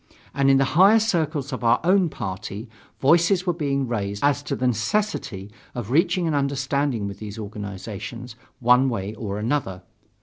And 0.33 0.49
in 0.49 0.57
the 0.57 0.63
higher 0.73 0.97
circles 0.99 1.53
of 1.53 1.63
our 1.63 1.79
own 1.83 2.09
party, 2.09 2.67
voices 2.99 3.45
were 3.45 3.53
being 3.53 3.87
raised 3.87 4.23
as 4.23 4.41
to 4.41 4.55
the 4.55 4.65
necessity 4.65 5.51
of 5.75 5.91
reaching 5.91 6.27
an 6.27 6.33
understanding 6.33 7.07
with 7.07 7.19
these 7.19 7.37
organizations, 7.37 8.35
one 8.59 8.89
way 8.89 9.13
or 9.13 9.37
another. 9.37 9.83